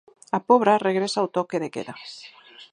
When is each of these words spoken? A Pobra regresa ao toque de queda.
A 0.37 0.39
Pobra 0.49 0.81
regresa 0.87 1.17
ao 1.19 1.31
toque 1.37 1.61
de 1.63 1.69
queda. 1.75 1.93